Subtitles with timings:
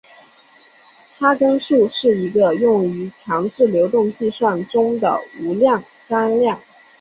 [1.19, 6.59] 哈根数是一个用于强制流动计算中的无量纲量。